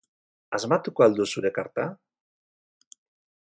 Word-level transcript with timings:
Asmatuko 0.57 1.05
al 1.07 1.19
du 1.19 1.27
zure 1.33 1.53
karta? 1.59 1.87